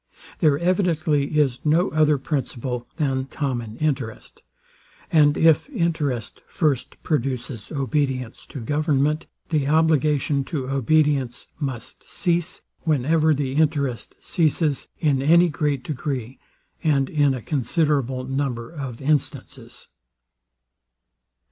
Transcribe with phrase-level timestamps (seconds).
[0.39, 4.41] There evidently is no other principle than public interest;
[5.11, 13.35] and if interest first produces obedience to government, the obligation to obedience must cease, whenever
[13.35, 16.39] the interest ceases, in any great degree,
[16.83, 19.87] and in a considerable number of instances.